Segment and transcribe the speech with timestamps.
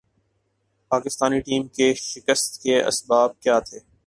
[0.91, 3.79] Pakistani team کے شکست کے اسباب کیا تھے۔